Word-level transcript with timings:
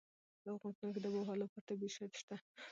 په 0.43 0.47
افغانستان 0.55 0.89
کې 0.93 0.99
د 1.01 1.05
آب 1.09 1.13
وهوا 1.15 1.35
لپاره 1.41 1.65
طبیعي 1.69 1.93
شرایط 1.95 2.13
شته. 2.21 2.35